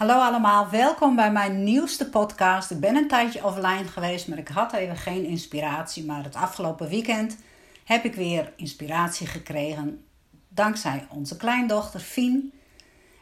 Hallo 0.00 0.20
allemaal, 0.20 0.70
welkom 0.70 1.16
bij 1.16 1.32
mijn 1.32 1.64
nieuwste 1.64 2.08
podcast. 2.08 2.70
Ik 2.70 2.80
ben 2.80 2.96
een 2.96 3.08
tijdje 3.08 3.44
offline 3.44 3.84
geweest, 3.84 4.28
maar 4.28 4.38
ik 4.38 4.48
had 4.48 4.72
even 4.72 4.96
geen 4.96 5.24
inspiratie. 5.24 6.04
Maar 6.04 6.24
het 6.24 6.34
afgelopen 6.34 6.88
weekend 6.88 7.36
heb 7.84 8.04
ik 8.04 8.14
weer 8.14 8.52
inspiratie 8.56 9.26
gekregen 9.26 10.04
dankzij 10.48 11.06
onze 11.10 11.36
kleindochter 11.36 12.00
Fien. 12.00 12.52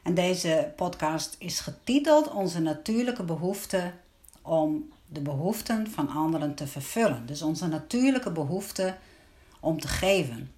En 0.03 0.15
deze 0.15 0.73
podcast 0.77 1.37
is 1.39 1.61
getiteld 1.61 2.31
Onze 2.31 2.61
natuurlijke 2.61 3.23
behoefte 3.23 3.93
om 4.43 4.93
de 5.07 5.21
behoeften 5.21 5.91
van 5.91 6.09
anderen 6.09 6.55
te 6.55 6.67
vervullen. 6.67 7.27
Dus 7.27 7.43
onze 7.43 7.67
natuurlijke 7.67 8.31
behoefte 8.31 8.97
om 9.61 9.81
te 9.81 9.89
geven. 9.89 10.53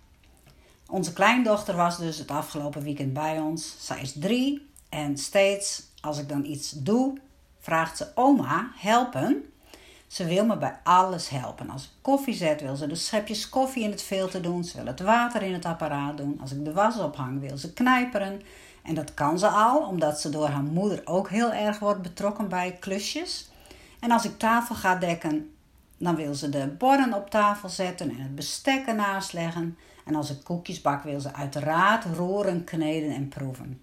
Onze 0.86 1.12
kleindochter 1.12 1.76
was 1.76 1.98
dus 1.98 2.18
het 2.18 2.30
afgelopen 2.30 2.82
weekend 2.82 3.12
bij 3.12 3.38
ons. 3.38 3.76
Zij 3.78 4.00
is 4.00 4.12
drie 4.12 4.68
en 4.88 5.18
steeds 5.18 5.88
als 6.00 6.18
ik 6.18 6.28
dan 6.28 6.44
iets 6.44 6.70
doe, 6.70 7.18
vraagt 7.58 7.96
ze: 7.96 8.06
Oma, 8.14 8.70
helpen? 8.74 9.44
Ze 10.06 10.24
wil 10.24 10.46
me 10.46 10.56
bij 10.56 10.78
alles 10.82 11.28
helpen. 11.28 11.70
Als 11.70 11.84
ik 11.84 11.90
koffie 12.00 12.34
zet, 12.34 12.60
wil 12.60 12.76
ze 12.76 12.86
de 12.86 12.94
schepjes 12.94 13.48
koffie 13.48 13.82
in 13.82 13.90
het 13.90 14.02
filter 14.02 14.42
doen. 14.42 14.64
Ze 14.64 14.76
wil 14.76 14.86
het 14.86 15.00
water 15.00 15.42
in 15.42 15.52
het 15.52 15.64
apparaat 15.64 16.16
doen. 16.16 16.38
Als 16.40 16.52
ik 16.52 16.64
de 16.64 16.72
was 16.72 16.98
ophang, 16.98 17.40
wil 17.40 17.58
ze 17.58 17.72
knijperen. 17.72 18.42
En 18.82 18.94
dat 18.94 19.14
kan 19.14 19.38
ze 19.38 19.48
al, 19.48 19.82
omdat 19.82 20.20
ze 20.20 20.28
door 20.28 20.48
haar 20.48 20.62
moeder 20.62 21.00
ook 21.04 21.28
heel 21.28 21.52
erg 21.52 21.78
wordt 21.78 22.02
betrokken 22.02 22.48
bij 22.48 22.76
klusjes. 22.80 23.50
En 24.00 24.10
als 24.10 24.24
ik 24.24 24.38
tafel 24.38 24.74
ga 24.74 24.96
dekken, 24.96 25.54
dan 25.98 26.16
wil 26.16 26.34
ze 26.34 26.48
de 26.48 26.74
borden 26.78 27.14
op 27.14 27.30
tafel 27.30 27.68
zetten 27.68 28.10
en 28.10 28.20
het 28.20 28.34
bestek 28.34 28.86
ernaast 28.86 29.32
leggen. 29.32 29.78
En 30.04 30.14
als 30.14 30.30
ik 30.30 30.44
koekjes 30.44 30.80
bak, 30.80 31.02
wil 31.02 31.20
ze 31.20 31.32
uiteraard 31.32 32.04
roeren, 32.04 32.64
kneden 32.64 33.10
en 33.10 33.28
proeven. 33.28 33.82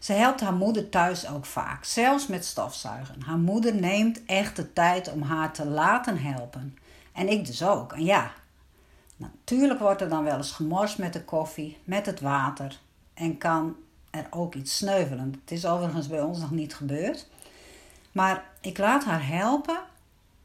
Ze 0.00 0.12
helpt 0.12 0.40
haar 0.40 0.54
moeder 0.54 0.88
thuis 0.88 1.28
ook 1.28 1.46
vaak, 1.46 1.84
zelfs 1.84 2.26
met 2.26 2.44
stofzuigen. 2.44 3.22
Haar 3.22 3.38
moeder 3.38 3.74
neemt 3.74 4.24
echt 4.24 4.56
de 4.56 4.72
tijd 4.72 5.12
om 5.12 5.22
haar 5.22 5.52
te 5.52 5.66
laten 5.66 6.18
helpen. 6.18 6.78
En 7.12 7.28
ik 7.28 7.46
dus 7.46 7.62
ook. 7.62 7.92
En 7.92 8.04
ja, 8.04 8.32
natuurlijk 9.16 9.80
wordt 9.80 10.00
er 10.00 10.08
dan 10.08 10.24
wel 10.24 10.36
eens 10.36 10.52
gemorst 10.52 10.98
met 10.98 11.12
de 11.12 11.24
koffie, 11.24 11.78
met 11.84 12.06
het 12.06 12.20
water. 12.20 12.80
En 13.14 13.38
kan 13.38 13.76
er 14.10 14.26
ook 14.30 14.54
iets 14.54 14.76
sneuvelen. 14.76 15.34
Het 15.40 15.50
is 15.50 15.66
overigens 15.66 16.08
bij 16.08 16.22
ons 16.22 16.38
nog 16.38 16.50
niet 16.50 16.74
gebeurd. 16.74 17.28
Maar 18.12 18.44
ik 18.60 18.78
laat 18.78 19.04
haar 19.04 19.26
helpen 19.26 19.80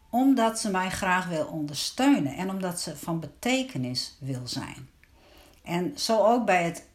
omdat 0.09 0.59
ze 0.59 0.71
mij 0.71 0.89
graag 0.89 1.27
wil 1.27 1.45
ondersteunen 1.45 2.35
en 2.35 2.49
omdat 2.49 2.79
ze 2.79 2.97
van 2.97 3.19
betekenis 3.19 4.17
wil 4.19 4.47
zijn. 4.47 4.89
En 5.63 5.99
zo 5.99 6.25
ook 6.25 6.45
bij 6.45 6.63
het 6.63 6.87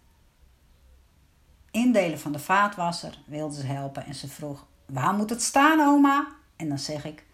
indelen 1.71 2.19
van 2.19 2.33
de 2.33 2.39
vaatwasser 2.39 3.19
wilde 3.27 3.55
ze 3.55 3.67
helpen 3.67 4.05
en 4.05 4.15
ze 4.15 4.29
vroeg: 4.29 4.67
Waar 4.87 5.15
moet 5.15 5.31
het 5.31 5.43
staan, 5.43 5.81
oma? 5.81 6.29
En 6.57 6.69
dan 6.69 6.79
zeg 6.79 7.05
ik: 7.05 7.25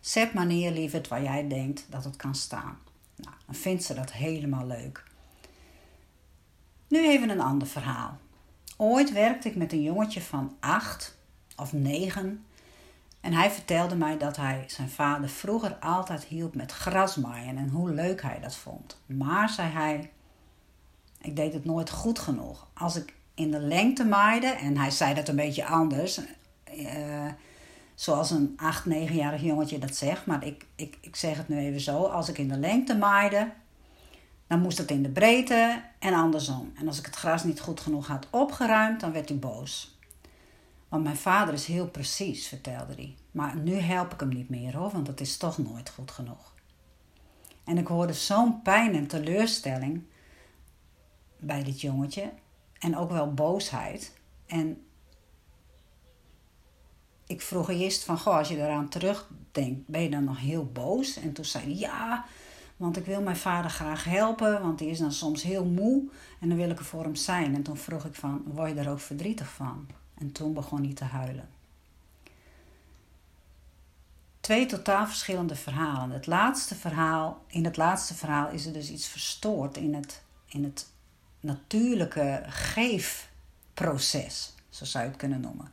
Zet 0.00 0.34
maar 0.34 0.46
neer, 0.46 0.70
lieverd, 0.70 1.08
waar 1.08 1.22
jij 1.22 1.48
denkt 1.48 1.86
dat 1.88 2.04
het 2.04 2.16
kan 2.16 2.34
staan. 2.34 2.78
Nou, 3.16 3.34
dan 3.46 3.54
vindt 3.54 3.84
ze 3.84 3.94
dat 3.94 4.12
helemaal 4.12 4.66
leuk. 4.66 5.04
Nu 6.88 7.08
even 7.08 7.30
een 7.30 7.40
ander 7.40 7.68
verhaal. 7.68 8.18
Ooit 8.76 9.12
werkte 9.12 9.48
ik 9.48 9.56
met 9.56 9.72
een 9.72 9.82
jongetje 9.82 10.20
van 10.20 10.56
acht 10.60 11.18
of 11.56 11.72
negen. 11.72 12.44
En 13.20 13.32
hij 13.32 13.50
vertelde 13.50 13.96
mij 13.96 14.18
dat 14.18 14.36
hij 14.36 14.64
zijn 14.66 14.90
vader 14.90 15.28
vroeger 15.28 15.74
altijd 15.74 16.24
hielp 16.24 16.54
met 16.54 16.72
grasmaaien 16.72 17.56
en 17.56 17.68
hoe 17.68 17.90
leuk 17.90 18.22
hij 18.22 18.40
dat 18.40 18.56
vond. 18.56 19.00
Maar, 19.06 19.48
zei 19.48 19.68
hij, 19.68 20.10
ik 21.20 21.36
deed 21.36 21.52
het 21.52 21.64
nooit 21.64 21.90
goed 21.90 22.18
genoeg. 22.18 22.66
Als 22.74 22.96
ik 22.96 23.14
in 23.40 23.50
de 23.50 23.60
lengte 23.60 24.04
maaide. 24.04 24.46
En 24.46 24.76
hij 24.76 24.90
zei 24.90 25.14
dat 25.14 25.28
een 25.28 25.36
beetje 25.36 25.66
anders. 25.66 26.20
Uh, 26.74 27.26
zoals 27.94 28.30
een 28.30 28.52
8, 28.56 28.84
9-jarig 28.88 29.42
jongetje 29.42 29.78
dat 29.78 29.96
zegt. 29.96 30.26
Maar 30.26 30.46
ik, 30.46 30.66
ik, 30.74 30.98
ik 31.00 31.16
zeg 31.16 31.36
het 31.36 31.48
nu 31.48 31.58
even 31.58 31.80
zo. 31.80 32.04
Als 32.04 32.28
ik 32.28 32.38
in 32.38 32.48
de 32.48 32.58
lengte 32.58 32.96
maaide, 32.96 33.52
dan 34.46 34.60
moest 34.60 34.78
het 34.78 34.90
in 34.90 35.02
de 35.02 35.08
breedte 35.08 35.82
en 35.98 36.14
andersom. 36.14 36.72
En 36.76 36.86
als 36.86 36.98
ik 36.98 37.06
het 37.06 37.16
gras 37.16 37.44
niet 37.44 37.60
goed 37.60 37.80
genoeg 37.80 38.06
had 38.06 38.26
opgeruimd, 38.30 39.00
dan 39.00 39.12
werd 39.12 39.28
hij 39.28 39.38
boos. 39.38 39.98
Want 40.88 41.04
mijn 41.04 41.16
vader 41.16 41.54
is 41.54 41.66
heel 41.66 41.88
precies, 41.88 42.48
vertelde 42.48 42.94
hij. 42.94 43.14
Maar 43.30 43.56
nu 43.56 43.74
help 43.74 44.12
ik 44.12 44.20
hem 44.20 44.28
niet 44.28 44.48
meer 44.48 44.76
hoor, 44.76 44.90
want 44.90 45.06
het 45.06 45.20
is 45.20 45.36
toch 45.36 45.58
nooit 45.58 45.90
goed 45.90 46.10
genoeg. 46.10 46.54
En 47.64 47.78
ik 47.78 47.86
hoorde 47.86 48.12
zo'n 48.12 48.62
pijn 48.62 48.94
en 48.94 49.06
teleurstelling 49.06 50.02
bij 51.38 51.62
dit 51.62 51.80
jongetje. 51.80 52.32
En 52.80 52.96
ook 52.96 53.10
wel 53.10 53.34
boosheid. 53.34 54.12
En 54.46 54.84
ik 57.26 57.40
vroeg 57.40 57.70
eerst 57.70 58.04
van, 58.04 58.18
goh, 58.18 58.36
als 58.36 58.48
je 58.48 58.56
eraan 58.56 58.88
terugdenkt, 58.88 59.86
ben 59.86 60.02
je 60.02 60.10
dan 60.10 60.24
nog 60.24 60.38
heel 60.38 60.66
boos? 60.66 61.16
En 61.16 61.32
toen 61.32 61.44
zei 61.44 61.64
hij, 61.64 61.74
ja, 61.74 62.24
want 62.76 62.96
ik 62.96 63.04
wil 63.04 63.22
mijn 63.22 63.36
vader 63.36 63.70
graag 63.70 64.04
helpen, 64.04 64.62
want 64.62 64.78
die 64.78 64.88
is 64.88 64.98
dan 64.98 65.12
soms 65.12 65.42
heel 65.42 65.64
moe 65.64 66.08
en 66.40 66.48
dan 66.48 66.56
wil 66.56 66.70
ik 66.70 66.78
er 66.78 66.84
voor 66.84 67.02
hem 67.02 67.14
zijn. 67.14 67.54
En 67.54 67.62
toen 67.62 67.76
vroeg 67.76 68.04
ik 68.04 68.14
van, 68.14 68.42
word 68.46 68.68
je 68.68 68.74
daar 68.74 68.90
ook 68.90 69.00
verdrietig 69.00 69.52
van? 69.52 69.86
En 70.14 70.32
toen 70.32 70.52
begon 70.52 70.84
hij 70.84 70.94
te 70.94 71.04
huilen. 71.04 71.48
Twee 74.40 74.66
totaal 74.66 75.06
verschillende 75.06 75.54
verhalen. 75.54 76.10
Het 76.10 76.26
laatste 76.26 76.74
verhaal, 76.74 77.44
in 77.46 77.64
het 77.64 77.76
laatste 77.76 78.14
verhaal 78.14 78.50
is 78.50 78.66
er 78.66 78.72
dus 78.72 78.90
iets 78.90 79.06
verstoord 79.08 79.76
in 79.76 79.94
het, 79.94 80.22
in 80.46 80.64
het 80.64 80.86
natuurlijke 81.40 82.42
geefproces, 82.46 83.34
zo 84.68 84.84
zou 84.84 85.04
je 85.04 85.10
het 85.10 85.18
kunnen 85.18 85.40
noemen. 85.40 85.70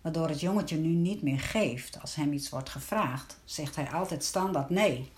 Waardoor 0.00 0.28
het 0.28 0.40
jongetje 0.40 0.76
nu 0.76 0.88
niet 0.88 1.22
meer 1.22 1.40
geeft. 1.40 2.00
Als 2.00 2.14
hem 2.14 2.32
iets 2.32 2.48
wordt 2.48 2.70
gevraagd, 2.70 3.38
zegt 3.44 3.76
hij 3.76 3.90
altijd 3.90 4.24
standaard 4.24 4.70
nee. 4.70 5.12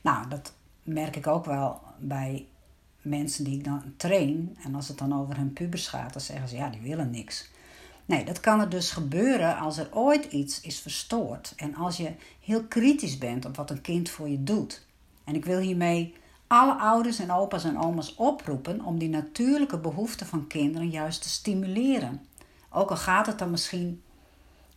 Nou, 0.00 0.28
dat 0.28 0.52
merk 0.82 1.16
ik 1.16 1.26
ook 1.26 1.44
wel 1.44 1.80
bij 1.98 2.46
mensen 3.02 3.44
die 3.44 3.58
ik 3.58 3.64
dan 3.64 3.94
train. 3.96 4.56
En 4.62 4.74
als 4.74 4.88
het 4.88 4.98
dan 4.98 5.20
over 5.20 5.36
hun 5.36 5.52
pubers 5.52 5.86
gaat, 5.88 6.12
dan 6.12 6.22
zeggen 6.22 6.48
ze 6.48 6.56
ja, 6.56 6.68
die 6.68 6.80
willen 6.80 7.10
niks. 7.10 7.50
Nee, 8.04 8.24
dat 8.24 8.40
kan 8.40 8.60
er 8.60 8.68
dus 8.68 8.90
gebeuren 8.90 9.58
als 9.58 9.78
er 9.78 9.88
ooit 9.90 10.24
iets 10.24 10.60
is 10.60 10.80
verstoord. 10.80 11.52
En 11.56 11.74
als 11.74 11.96
je 11.96 12.12
heel 12.40 12.64
kritisch 12.64 13.18
bent 13.18 13.44
op 13.44 13.56
wat 13.56 13.70
een 13.70 13.80
kind 13.80 14.10
voor 14.10 14.28
je 14.28 14.42
doet. 14.42 14.86
En 15.24 15.34
ik 15.34 15.44
wil 15.44 15.58
hiermee 15.58 16.14
alle 16.50 16.74
ouders 16.74 17.18
en 17.18 17.32
opa's 17.32 17.64
en 17.64 17.78
oma's 17.78 18.14
oproepen 18.16 18.84
om 18.84 18.98
die 18.98 19.08
natuurlijke 19.08 19.78
behoeften 19.78 20.26
van 20.26 20.46
kinderen 20.46 20.88
juist 20.88 21.22
te 21.22 21.28
stimuleren. 21.28 22.26
Ook 22.70 22.90
al 22.90 22.96
gaat 22.96 23.26
het 23.26 23.38
dan 23.38 23.50
misschien 23.50 24.02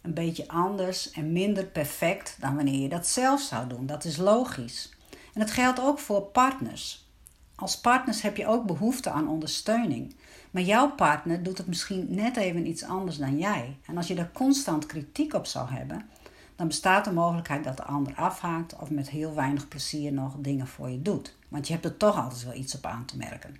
een 0.01 0.13
beetje 0.13 0.47
anders 0.47 1.11
en 1.11 1.31
minder 1.31 1.65
perfect 1.65 2.37
dan 2.39 2.55
wanneer 2.55 2.79
je 2.79 2.89
dat 2.89 3.07
zelf 3.07 3.41
zou 3.41 3.67
doen. 3.67 3.85
Dat 3.85 4.03
is 4.03 4.17
logisch. 4.17 4.93
En 5.33 5.41
het 5.41 5.51
geldt 5.51 5.79
ook 5.79 5.99
voor 5.99 6.21
partners. 6.21 7.07
Als 7.55 7.79
partners 7.79 8.21
heb 8.21 8.37
je 8.37 8.47
ook 8.47 8.65
behoefte 8.65 9.09
aan 9.09 9.27
ondersteuning. 9.27 10.15
Maar 10.51 10.63
jouw 10.63 10.91
partner 10.91 11.43
doet 11.43 11.57
het 11.57 11.67
misschien 11.67 12.07
net 12.09 12.37
even 12.37 12.67
iets 12.67 12.83
anders 12.83 13.17
dan 13.17 13.37
jij. 13.37 13.77
En 13.85 13.97
als 13.97 14.07
je 14.07 14.15
daar 14.15 14.31
constant 14.33 14.85
kritiek 14.85 15.33
op 15.33 15.45
zou 15.45 15.69
hebben, 15.69 16.09
dan 16.55 16.67
bestaat 16.67 17.05
de 17.05 17.11
mogelijkheid 17.11 17.63
dat 17.63 17.77
de 17.77 17.83
ander 17.83 18.15
afhaakt 18.15 18.75
of 18.79 18.89
met 18.89 19.09
heel 19.09 19.33
weinig 19.33 19.67
plezier 19.67 20.13
nog 20.13 20.35
dingen 20.37 20.67
voor 20.67 20.89
je 20.89 21.01
doet. 21.01 21.35
Want 21.47 21.67
je 21.67 21.73
hebt 21.73 21.85
er 21.85 21.97
toch 21.97 22.17
altijd 22.17 22.43
wel 22.43 22.53
iets 22.53 22.75
op 22.75 22.85
aan 22.85 23.05
te 23.05 23.17
merken. 23.17 23.55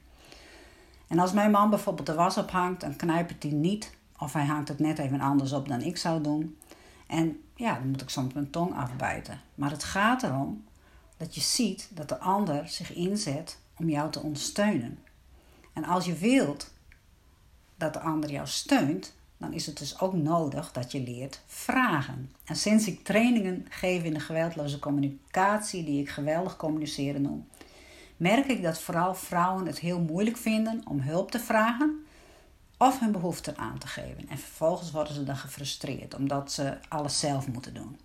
En 1.08 1.20
als 1.20 1.32
mijn 1.32 1.52
man 1.52 1.70
bijvoorbeeld 1.70 2.08
de 2.08 2.14
was 2.14 2.38
ophangt, 2.38 2.82
dan 2.82 2.96
knijpt 2.96 3.44
hij 3.44 3.52
niet 3.52 3.96
of 4.18 4.34
hij 4.34 4.46
hangt 4.46 4.68
het 4.68 4.80
net 4.80 5.00
even 5.00 5.22
anders 5.22 5.52
op 5.52 5.68
dan 5.68 5.82
ik 5.82 5.98
zou 5.98 6.22
doen. 6.22 6.58
En 7.08 7.42
ja, 7.56 7.74
dan 7.74 7.90
moet 7.90 8.02
ik 8.02 8.10
soms 8.10 8.34
mijn 8.34 8.50
tong 8.50 8.76
afbijten. 8.76 9.42
Maar 9.56 9.72
het 9.72 9.84
gaat 9.84 10.24
erom 10.24 10.64
dat 11.18 11.36
je 11.36 11.42
ziet 11.42 11.90
dat 11.94 12.10
de 12.10 12.20
ander 12.20 12.68
zich 12.68 12.94
inzet 12.94 13.60
om 13.78 13.90
jou 13.90 14.12
te 14.12 14.20
ondersteunen. 14.20 15.00
En 15.74 15.84
als 15.84 16.06
je 16.06 16.14
wilt 16.14 16.72
dat 17.76 17.94
de 17.94 18.00
ander 18.00 18.32
jou 18.32 18.48
steunt, 18.48 19.16
dan 19.44 19.54
is 19.54 19.66
het 19.66 19.78
dus 19.78 20.00
ook 20.00 20.14
nodig 20.14 20.72
dat 20.72 20.92
je 20.92 21.02
leert 21.02 21.42
vragen. 21.46 22.32
En 22.44 22.56
sinds 22.56 22.88
ik 22.88 23.04
trainingen 23.04 23.66
geef 23.70 24.04
in 24.04 24.14
de 24.14 24.20
geweldloze 24.20 24.80
communicatie, 24.80 25.84
die 25.84 26.02
ik 26.02 26.10
geweldig 26.10 26.56
communiceren 26.56 27.22
noem, 27.22 27.48
merk 28.18 28.46
ik 28.46 28.64
dat 28.64 28.80
vooral 28.80 29.16
vrouwen 29.16 29.66
het 29.66 29.80
heel 29.80 30.00
moeilijk 30.00 30.38
vinden 30.38 30.82
om 30.88 31.00
hulp 31.00 31.32
te 31.32 31.40
vragen 31.40 32.06
of 32.78 33.00
hun 33.00 33.12
behoeften 33.12 33.58
aan 33.58 33.78
te 33.78 33.88
geven. 33.88 34.30
En 34.30 34.38
vervolgens 34.38 34.92
worden 34.92 35.14
ze 35.14 35.24
dan 35.24 35.38
gefrustreerd 35.38 36.16
omdat 36.16 36.52
ze 36.52 36.78
alles 36.90 37.20
zelf 37.20 37.48
moeten 37.48 37.74
doen. 37.74 38.00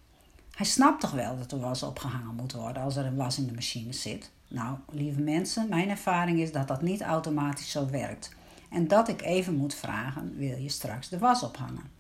Hij 0.51 0.67
snapt 0.67 1.01
toch 1.01 1.11
wel 1.11 1.37
dat 1.37 1.53
er 1.53 1.61
was 1.61 1.83
opgehangen 1.83 2.35
moet 2.35 2.53
worden 2.53 2.83
als 2.83 2.97
er 2.97 3.07
een 3.07 3.17
was 3.17 3.39
in 3.39 3.47
de 3.47 3.55
machine 3.55 3.93
zit. 3.93 4.31
Nou, 4.49 4.77
lieve 4.91 5.21
mensen, 5.21 5.69
mijn 5.69 5.89
ervaring 5.89 6.41
is 6.41 6.53
dat 6.53 6.69
dat 6.69 6.83
niet 6.83 7.03
automatisch 7.03 7.71
zo 7.71 7.91
werkt. 7.91 8.37
En 8.69 8.89
dat 8.89 9.09
ik 9.09 9.23
even 9.23 9.55
moet 9.55 9.75
vragen: 9.75 10.37
wil 10.37 10.57
je 10.57 10.69
straks 10.69 11.09
de 11.09 11.19
was 11.19 11.43
ophangen? 11.43 11.97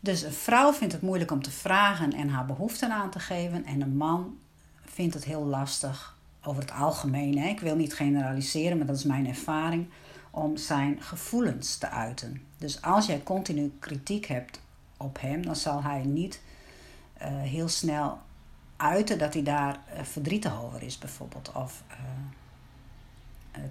Dus 0.00 0.22
een 0.22 0.32
vrouw 0.32 0.72
vindt 0.72 0.92
het 0.92 1.02
moeilijk 1.02 1.30
om 1.30 1.42
te 1.42 1.50
vragen 1.50 2.12
en 2.12 2.28
haar 2.28 2.46
behoeften 2.46 2.90
aan 2.90 3.10
te 3.10 3.18
geven. 3.18 3.64
En 3.64 3.80
een 3.80 3.96
man 3.96 4.38
vindt 4.84 5.14
het 5.14 5.24
heel 5.24 5.44
lastig 5.44 6.16
over 6.42 6.62
het 6.62 6.72
algemeen. 6.72 7.38
Hè? 7.38 7.48
Ik 7.48 7.60
wil 7.60 7.76
niet 7.76 7.94
generaliseren, 7.94 8.76
maar 8.78 8.86
dat 8.86 8.96
is 8.96 9.04
mijn 9.04 9.26
ervaring. 9.26 9.86
om 10.30 10.56
zijn 10.56 11.02
gevoelens 11.02 11.76
te 11.76 11.88
uiten. 11.88 12.42
Dus 12.58 12.82
als 12.82 13.06
jij 13.06 13.22
continu 13.22 13.72
kritiek 13.78 14.26
hebt 14.26 14.60
op 14.96 15.20
hem, 15.20 15.44
dan 15.44 15.56
zal 15.56 15.82
hij 15.82 16.02
niet 16.04 16.40
uh, 17.22 17.26
heel 17.28 17.68
snel 17.68 18.18
uiten 18.76 19.18
dat 19.18 19.34
hij 19.34 19.42
daar 19.42 19.80
uh, 19.94 20.02
verdrietig 20.02 20.62
over 20.62 20.82
is, 20.82 20.98
bijvoorbeeld, 20.98 21.52
of 21.52 21.82
uh, 21.90 21.96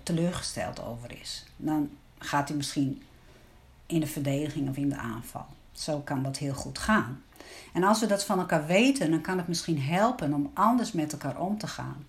teleurgesteld 0.03 0.83
over 0.83 1.19
is. 1.21 1.45
Dan 1.57 1.89
gaat 2.17 2.47
hij 2.47 2.57
misschien 2.57 3.03
in 3.85 3.99
de 3.99 4.07
verdediging 4.07 4.69
of 4.69 4.77
in 4.77 4.89
de 4.89 4.97
aanval. 4.97 5.45
Zo 5.71 5.99
kan 5.99 6.23
dat 6.23 6.37
heel 6.37 6.53
goed 6.53 6.79
gaan. 6.79 7.23
En 7.73 7.83
als 7.83 7.99
we 7.99 8.05
dat 8.05 8.25
van 8.25 8.39
elkaar 8.39 8.65
weten, 8.65 9.11
dan 9.11 9.21
kan 9.21 9.37
het 9.37 9.47
misschien 9.47 9.81
helpen 9.81 10.33
om 10.33 10.51
anders 10.53 10.91
met 10.91 11.11
elkaar 11.11 11.39
om 11.39 11.57
te 11.57 11.67
gaan. 11.67 12.05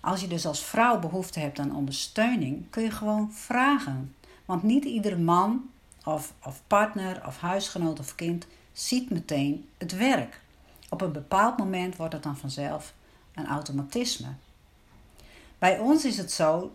Als 0.00 0.20
je 0.20 0.26
dus 0.26 0.46
als 0.46 0.64
vrouw 0.64 0.98
behoefte 0.98 1.40
hebt 1.40 1.58
aan 1.58 1.76
ondersteuning, 1.76 2.70
kun 2.70 2.82
je 2.82 2.90
gewoon 2.90 3.32
vragen. 3.32 4.14
Want 4.44 4.62
niet 4.62 4.84
iedere 4.84 5.18
man 5.18 5.70
of, 6.04 6.32
of 6.42 6.62
partner 6.66 7.22
of 7.26 7.40
huisgenoot 7.40 7.98
of 7.98 8.14
kind 8.14 8.46
ziet 8.72 9.10
meteen 9.10 9.68
het 9.78 9.96
werk. 9.96 10.40
Op 10.88 11.00
een 11.00 11.12
bepaald 11.12 11.58
moment 11.58 11.96
wordt 11.96 12.12
het 12.12 12.22
dan 12.22 12.36
vanzelf 12.36 12.94
een 13.34 13.46
automatisme. 13.46 14.28
Bij 15.66 15.78
ons 15.78 16.04
is 16.04 16.16
het 16.16 16.32
zo 16.32 16.72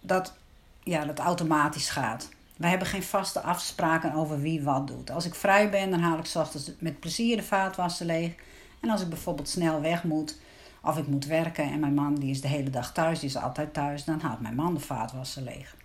dat 0.00 0.34
ja, 0.82 1.04
dat 1.04 1.18
automatisch 1.18 1.90
gaat. 1.90 2.28
Wij 2.56 2.70
hebben 2.70 2.88
geen 2.88 3.02
vaste 3.02 3.40
afspraken 3.40 4.12
over 4.12 4.40
wie 4.40 4.62
wat 4.62 4.86
doet. 4.86 5.10
Als 5.10 5.24
ik 5.24 5.34
vrij 5.34 5.70
ben, 5.70 5.90
dan 5.90 6.00
haal 6.00 6.18
ik 6.18 6.26
s 6.26 6.36
ochtends 6.36 6.70
met 6.78 7.00
plezier 7.00 7.36
de 7.36 7.42
vaatwasser 7.42 8.06
leeg. 8.06 8.34
En 8.80 8.90
als 8.90 9.00
ik 9.00 9.08
bijvoorbeeld 9.08 9.48
snel 9.48 9.80
weg 9.80 10.04
moet, 10.04 10.38
of 10.82 10.98
ik 10.98 11.06
moet 11.06 11.24
werken 11.24 11.64
en 11.64 11.80
mijn 11.80 11.94
man 11.94 12.14
die 12.14 12.30
is 12.30 12.40
de 12.40 12.48
hele 12.48 12.70
dag 12.70 12.92
thuis, 12.92 13.20
die 13.20 13.28
is 13.28 13.36
altijd 13.36 13.74
thuis, 13.74 14.04
dan 14.04 14.20
haalt 14.20 14.40
mijn 14.40 14.54
man 14.54 14.74
de 14.74 14.80
vaatwasser 14.80 15.42
leeg. 15.42 15.76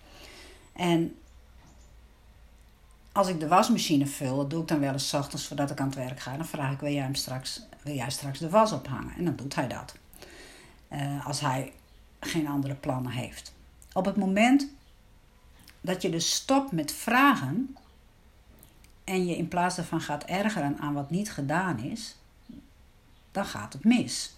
En 0.73 1.15
als 3.11 3.27
ik 3.27 3.39
de 3.39 3.47
wasmachine 3.47 4.07
vul, 4.07 4.37
dat 4.37 4.49
doe 4.49 4.61
ik 4.61 4.67
dan 4.67 4.79
wel 4.79 4.93
eens 4.93 5.13
ochtends 5.13 5.47
voordat 5.47 5.71
ik 5.71 5.79
aan 5.79 5.87
het 5.87 5.95
werk 5.95 6.19
ga. 6.19 6.37
Dan 6.37 6.45
vraag 6.45 6.71
ik, 6.71 6.79
wil 6.79 6.91
jij, 6.91 7.03
hem 7.03 7.15
straks, 7.15 7.61
wil 7.83 7.95
jij 7.95 8.09
straks 8.09 8.39
de 8.39 8.49
was 8.49 8.71
ophangen? 8.71 9.13
En 9.17 9.25
dan 9.25 9.35
doet 9.35 9.55
hij 9.55 9.67
dat. 9.67 9.95
Uh, 10.89 11.27
als 11.27 11.39
hij 11.39 11.73
geen 12.29 12.47
andere 12.47 12.75
plannen 12.75 13.11
heeft. 13.11 13.53
Op 13.93 14.05
het 14.05 14.15
moment 14.15 14.67
dat 15.81 16.01
je 16.01 16.09
dus 16.09 16.33
stopt 16.33 16.71
met 16.71 16.91
vragen 16.91 17.75
en 19.03 19.25
je 19.25 19.37
in 19.37 19.47
plaats 19.47 19.75
daarvan 19.75 20.01
gaat 20.01 20.23
ergeren 20.23 20.77
aan 20.79 20.93
wat 20.93 21.09
niet 21.09 21.31
gedaan 21.31 21.79
is, 21.79 22.15
dan 23.31 23.45
gaat 23.45 23.73
het 23.73 23.83
mis. 23.83 24.35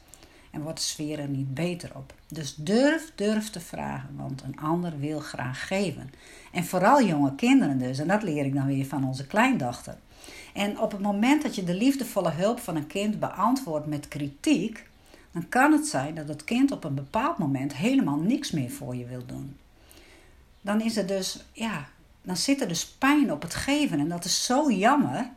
En 0.52 0.62
wordt 0.62 0.78
de 0.78 0.86
sfeer 0.86 1.20
er 1.20 1.28
niet 1.28 1.54
beter 1.54 1.92
op. 1.96 2.14
Dus 2.28 2.56
durf, 2.56 3.12
durf 3.16 3.50
te 3.50 3.60
vragen, 3.60 4.16
want 4.16 4.42
een 4.42 4.60
ander 4.60 5.00
wil 5.00 5.20
graag 5.20 5.68
geven. 5.68 6.12
En 6.52 6.66
vooral 6.66 7.04
jonge 7.04 7.36
kinderen 7.36 7.78
dus, 7.78 8.00
en 8.00 8.08
dat 8.08 8.24
leer 8.24 8.46
ik 8.46 8.54
dan 8.54 8.66
weer 8.66 8.86
van 8.86 9.08
onze 9.08 9.28
kleindochter. 9.28 9.98
En 10.54 10.80
op 10.80 10.92
het 10.92 11.02
moment 11.02 11.42
dat 11.42 11.56
je 11.56 11.64
de 11.64 11.74
liefdevolle 11.74 12.32
hulp 12.32 12.60
van 12.60 12.76
een 12.76 12.88
kind 12.88 13.20
beantwoordt 13.20 13.88
met 13.88 14.08
kritiek, 14.08 14.88
dan 15.34 15.50
kan 15.50 15.72
het 15.72 15.88
zijn 15.88 16.16
dat 16.16 16.28
het 16.28 16.44
kind 16.44 16.72
op 16.72 16.84
een 16.84 16.96
bepaald 16.96 17.38
moment 17.38 17.76
helemaal 17.76 18.18
niks 18.18 18.52
meer 18.52 18.72
voor 18.72 18.96
je 18.96 19.06
wil 19.06 19.26
doen 19.26 19.58
dan 20.64 20.82
is 20.82 20.98
er 20.98 21.08
dus, 21.08 21.44
ja, 21.52 21.86
dan 22.22 22.38
zit 22.38 22.62
er 22.62 22.68
dus 22.68 22.86
pijn 22.86 23.32
op 23.32 23.42
het 23.42 23.56
geven. 23.56 24.00
En 24.00 24.10
dat 24.10 24.26
is 24.26 24.46
zo 24.46 24.72
jammer. 24.72 25.30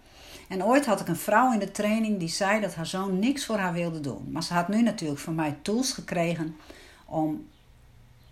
En 0.48 0.64
ooit 0.64 0.86
had 0.86 1.00
ik 1.00 1.08
een 1.08 1.16
vrouw 1.16 1.52
in 1.52 1.58
de 1.58 1.70
training 1.70 2.18
die 2.18 2.28
zei 2.28 2.60
dat 2.60 2.74
haar 2.74 2.86
zoon 2.86 3.18
niks 3.18 3.44
voor 3.44 3.56
haar 3.56 3.72
wilde 3.72 4.00
doen. 4.00 4.28
Maar 4.30 4.42
ze 4.42 4.54
had 4.54 4.68
nu 4.68 4.82
natuurlijk 4.82 5.20
van 5.20 5.34
mij 5.34 5.56
tools 5.62 5.92
gekregen 5.92 6.56
om 7.04 7.48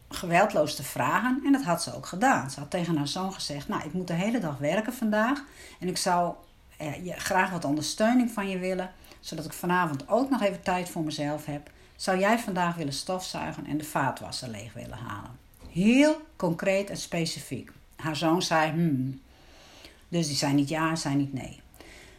geweldloos 0.08 0.74
te 0.74 0.82
vragen. 0.82 1.40
En 1.44 1.52
dat 1.52 1.62
had 1.62 1.82
ze 1.82 1.94
ook 1.96 2.06
gedaan. 2.06 2.50
Ze 2.50 2.60
had 2.60 2.70
tegen 2.70 2.96
haar 2.96 3.08
zoon 3.08 3.32
gezegd: 3.32 3.68
Nou, 3.68 3.82
ik 3.84 3.92
moet 3.92 4.06
de 4.06 4.12
hele 4.12 4.38
dag 4.38 4.58
werken 4.58 4.92
vandaag. 4.92 5.44
En 5.80 5.88
ik 5.88 5.96
zou 5.96 6.34
eh, 6.76 7.16
graag 7.16 7.50
wat 7.50 7.64
ondersteuning 7.64 8.30
van 8.30 8.48
je 8.48 8.58
willen. 8.58 8.90
Zodat 9.24 9.44
ik 9.44 9.52
vanavond 9.52 10.08
ook 10.08 10.30
nog 10.30 10.42
even 10.42 10.62
tijd 10.62 10.88
voor 10.88 11.02
mezelf 11.02 11.44
heb. 11.44 11.70
Zou 11.96 12.18
jij 12.18 12.38
vandaag 12.38 12.74
willen 12.74 12.92
stofzuigen 12.92 13.66
en 13.66 13.78
de 13.78 13.84
vaatwasser 13.84 14.48
leeg 14.48 14.72
willen 14.72 14.98
halen? 14.98 15.38
Heel 15.70 16.26
concreet 16.36 16.90
en 16.90 16.96
specifiek. 16.96 17.70
Haar 17.96 18.16
zoon 18.16 18.42
zei 18.42 18.70
hmm. 18.70 19.20
Dus 20.08 20.26
die 20.26 20.36
zei 20.36 20.52
niet 20.52 20.68
ja, 20.68 20.96
zei 20.96 21.14
niet 21.14 21.32
nee. 21.32 21.60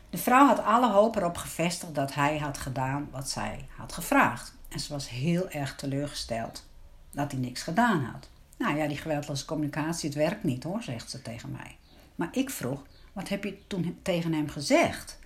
De 0.10 0.18
vrouw 0.18 0.48
had 0.48 0.64
alle 0.64 0.92
hoop 0.92 1.16
erop 1.16 1.38
gevestigd 1.38 1.96
dat 1.96 2.14
hij 2.14 2.38
had 2.38 2.58
gedaan 2.58 3.08
wat 3.12 3.30
zij 3.30 3.68
had 3.78 3.94
gevraagd. 3.94 4.54
En 4.70 4.80
ze 4.80 4.94
was 4.94 5.10
heel 5.10 5.50
erg 5.50 5.76
teleurgesteld 5.76 6.66
dat 7.12 7.32
hij 7.32 7.40
niks 7.40 7.62
gedaan 7.62 8.04
had. 8.04 8.30
Nou 8.58 8.78
ja, 8.78 8.88
die 8.88 8.98
geweldloze 8.98 9.46
communicatie, 9.46 10.10
het 10.10 10.18
werkt 10.18 10.44
niet 10.44 10.64
hoor, 10.64 10.84
zegt 10.84 11.10
ze 11.10 11.22
tegen 11.22 11.52
mij. 11.52 11.78
Maar 12.16 12.30
ik 12.32 12.50
vroeg, 12.50 12.82
wat 13.14 13.30
heb 13.30 13.44
je 13.44 13.68
toen 13.68 14.00
tegen 14.02 14.34
hem 14.34 14.50
gezegd? 14.50 15.20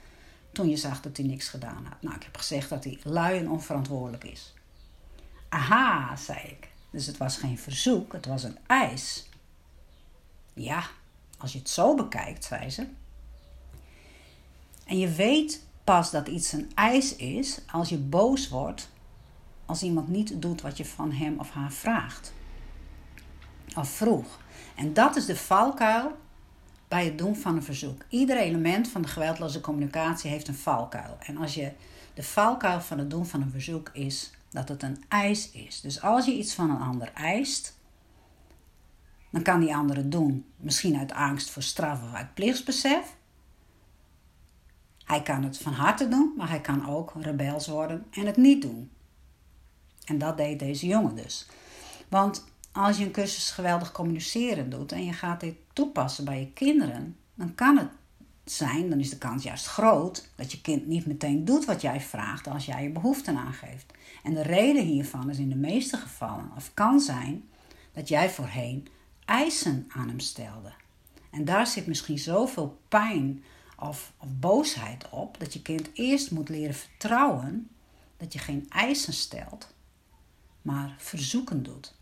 Toen 0.52 0.70
je 0.70 0.78
zag 0.78 1.02
dat 1.02 1.18
hij 1.18 1.26
niks 1.26 1.48
gedaan 1.48 1.86
had. 1.86 2.02
Nou, 2.02 2.16
ik 2.16 2.24
heb 2.24 2.38
gezegd 2.38 2.70
dat 2.70 2.84
hij 2.84 3.00
lui 3.04 3.38
en 3.38 3.50
onverantwoordelijk 3.50 4.24
is. 4.24 4.54
Aha, 5.50 6.16
zei 6.16 6.40
ik. 6.40 6.70
Dus 6.92 7.06
het 7.06 7.18
was 7.18 7.38
geen 7.38 7.58
verzoek, 7.58 8.14
het 8.14 8.26
was 8.26 8.44
een 8.44 8.58
eis. 8.68 9.30
Ja, 10.54 10.84
als 11.38 11.52
je 11.54 11.60
het 11.60 11.70
zo 11.70 11.96
bekijkt, 11.96 12.46
zei 12.46 12.70
ze. 12.70 12.88
En 14.86 14.98
je 14.98 15.12
weet 15.12 15.64
pas 15.84 16.12
dat 16.12 16.28
iets 16.28 16.52
een 16.52 16.72
eis 16.76 17.16
is 17.16 17.60
als 17.72 17.90
je 17.90 17.98
boos 17.98 18.50
wordt 18.50 18.90
als 19.70 19.84
iemand 19.84 20.08
niet 20.08 20.42
doet 20.42 20.62
wat 20.62 20.78
je 20.78 20.86
van 20.86 21.12
hem 21.12 21.40
of 21.40 21.52
haar 21.52 21.72
vraagt. 21.72 22.34
Of 23.76 23.90
vroeg. 23.90 24.40
En 24.76 24.94
dat 24.94 25.16
is 25.16 25.26
de 25.26 25.36
valkuil 25.36 26.18
bij 26.90 27.06
het 27.06 27.18
doen 27.18 27.36
van 27.36 27.56
een 27.56 27.64
verzoek. 27.64 28.02
Ieder 28.10 28.38
element 28.38 28.88
van 28.88 29.02
de 29.02 29.08
geweldloze 29.08 29.62
communicatie 29.62 30.30
heeft 30.30 30.48
een 30.48 30.56
valkuil. 30.56 31.18
En 31.20 31.38
als 31.38 31.54
je 31.54 31.72
de 32.14 32.24
valkuil 32.24 32.82
van 32.82 32.98
het 32.98 33.10
doen 33.10 33.26
van 33.26 33.42
een 33.42 33.52
verzoek 33.52 33.90
is 33.94 34.32
dat 34.50 34.70
het 34.70 34.84
een 34.84 35.04
eis 35.08 35.52
is. 35.52 35.82
Dus 35.82 36.02
als 36.02 36.26
je 36.26 36.32
iets 36.34 36.54
van 36.54 36.70
een 36.70 36.82
ander 36.82 37.12
eist, 37.14 37.78
dan 39.30 39.42
kan 39.42 39.60
die 39.60 39.76
ander 39.76 39.96
het 39.96 40.12
doen. 40.12 40.46
Misschien 40.56 40.98
uit 40.98 41.12
angst 41.12 41.50
voor 41.50 41.64
straf 41.64 42.04
of 42.04 42.14
uit 42.14 42.34
plichtsbesef. 42.34 43.16
Hij 45.04 45.22
kan 45.22 45.44
het 45.44 45.58
van 45.58 45.74
harte 45.74 46.08
doen, 46.08 46.34
maar 46.38 46.50
hij 46.50 46.62
kan 46.62 46.90
ook 46.90 47.14
rebels 47.20 47.68
worden 47.68 48.06
en 48.12 48.26
het 48.26 48.38
niet 48.38 48.62
doen. 48.62 48.92
En 50.06 50.18
dat 50.18 50.38
deed 50.38 50.60
deze 50.60 50.88
jongen 50.88 51.16
dus. 51.16 51.48
Want 52.08 52.46
als 52.72 52.98
je 52.98 53.06
een 53.06 53.12
cursus 53.12 53.52
geweldig 53.52 53.92
communiceren 53.92 54.70
doet 54.70 54.92
en 54.92 55.06
je 55.06 55.14
gaat 55.14 55.40
dit 55.40 55.56
toepassen 55.74 56.26
bij 56.26 56.40
je 56.40 56.52
kinderen, 56.54 57.18
dan 57.34 57.56
kan 57.56 57.78
het 57.78 57.90
zijn, 58.44 58.90
dan 58.90 59.00
is 59.00 59.10
de 59.10 59.18
kans 59.18 59.44
juist 59.44 59.66
groot 59.66 60.30
dat 60.36 60.52
je 60.52 60.62
kind 60.62 60.88
niet 60.88 61.06
meteen 61.06 61.46
doet 61.46 61.66
wat 61.66 61.82
jij 61.82 62.02
vraagt 62.02 62.48
als 62.48 62.66
jij 62.66 62.84
je 62.84 62.90
behoeften 62.90 63.38
aangeeft. 63.38 63.94
En 64.24 64.34
de 64.34 64.42
reden 64.42 64.86
hiervan 64.86 65.30
is 65.30 65.38
in 65.38 65.50
de 65.50 65.56
meeste 65.56 65.98
gevallen, 65.98 66.52
of 66.56 66.72
kan 66.74 67.00
zijn, 67.00 67.50
dat 67.94 68.08
jij 68.08 68.30
voorheen 68.30 68.88
eisen 69.26 69.86
aan 69.90 70.08
hem 70.08 70.20
stelde. 70.20 70.72
En 71.30 71.46
daar 71.46 71.68
zit 71.68 71.88
misschien 71.88 72.20
zoveel 72.20 72.80
pijn 72.88 73.44
of, 73.78 74.14
of 74.18 74.28
boosheid 74.40 75.10
op 75.10 75.40
dat 75.40 75.54
je 75.54 75.62
kind 75.62 75.90
eerst 75.94 76.32
moet 76.32 76.50
leren 76.50 76.76
vertrouwen 76.76 77.70
dat 78.18 78.34
je 78.34 78.40
geen 78.40 78.66
eisen 78.70 79.14
stelt, 79.14 79.74
maar 80.62 80.96
verzoeken 80.98 81.64
doet. 81.64 81.98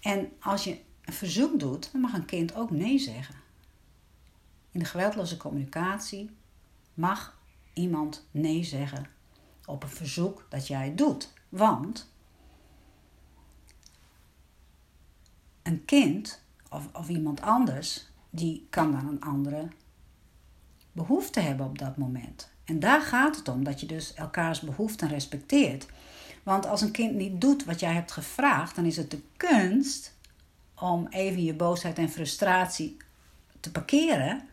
En 0.00 0.32
als 0.40 0.64
je 0.64 0.80
een 1.04 1.12
verzoek 1.12 1.60
doet, 1.60 1.92
dan 1.92 2.00
mag 2.00 2.12
een 2.12 2.24
kind 2.24 2.54
ook 2.54 2.70
nee 2.70 2.98
zeggen. 2.98 3.34
In 4.70 4.80
de 4.80 4.86
geweldloze 4.86 5.36
communicatie 5.36 6.30
mag 6.94 7.40
iemand 7.72 8.26
nee 8.30 8.64
zeggen 8.64 9.06
op 9.64 9.82
een 9.82 9.88
verzoek 9.88 10.46
dat 10.48 10.66
jij 10.66 10.94
doet. 10.94 11.32
Want 11.48 12.10
een 15.62 15.84
kind 15.84 16.42
of, 16.70 16.88
of 16.92 17.08
iemand 17.08 17.40
anders, 17.40 18.06
die 18.30 18.66
kan 18.70 18.92
dan 18.92 19.08
een 19.08 19.20
andere 19.20 19.68
behoefte 20.92 21.40
hebben 21.40 21.66
op 21.66 21.78
dat 21.78 21.96
moment. 21.96 22.50
En 22.64 22.80
daar 22.80 23.00
gaat 23.00 23.36
het 23.36 23.48
om, 23.48 23.64
dat 23.64 23.80
je 23.80 23.86
dus 23.86 24.14
elkaars 24.14 24.60
behoeften 24.60 25.08
respecteert. 25.08 25.86
Want 26.48 26.66
als 26.66 26.80
een 26.80 26.90
kind 26.90 27.14
niet 27.14 27.40
doet 27.40 27.64
wat 27.64 27.80
jij 27.80 27.92
hebt 27.92 28.12
gevraagd, 28.12 28.74
dan 28.74 28.84
is 28.84 28.96
het 28.96 29.10
de 29.10 29.20
kunst 29.36 30.14
om 30.74 31.06
even 31.10 31.44
je 31.44 31.54
boosheid 31.54 31.98
en 31.98 32.10
frustratie 32.10 32.96
te 33.60 33.70
parkeren, 33.70 34.48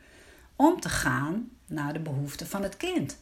om 0.55 0.79
te 0.79 0.89
gaan 0.89 1.49
naar 1.65 1.93
de 1.93 1.99
behoeften 1.99 2.47
van 2.47 2.63
het 2.63 2.77
kind. 2.77 3.17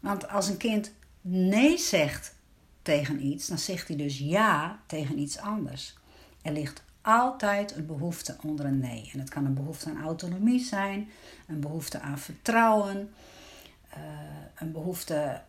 Want 0.00 0.28
als 0.28 0.48
een 0.48 0.56
kind 0.56 0.92
nee 1.20 1.78
zegt 1.78 2.34
tegen 2.82 3.26
iets, 3.26 3.46
dan 3.46 3.58
zegt 3.58 3.88
hij 3.88 3.96
dus 3.96 4.18
ja 4.18 4.80
tegen 4.86 5.18
iets 5.18 5.38
anders. 5.38 5.96
Er 6.42 6.52
ligt 6.52 6.82
altijd 7.02 7.76
een 7.76 7.86
behoefte 7.86 8.36
onder 8.42 8.66
een 8.66 8.78
nee. 8.78 9.10
En 9.12 9.18
het 9.18 9.28
kan 9.28 9.44
een 9.44 9.54
behoefte 9.54 9.88
aan 9.88 10.02
autonomie 10.02 10.60
zijn, 10.60 11.08
een 11.46 11.60
behoefte 11.60 12.00
aan 12.00 12.18
vertrouwen, 12.18 13.12
uh, 13.96 14.02
een 14.54 14.72
behoefte 14.72 15.42